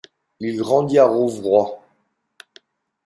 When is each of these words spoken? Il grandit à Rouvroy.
Il 0.39 0.57
grandit 0.57 0.97
à 0.97 1.05
Rouvroy. 1.05 1.77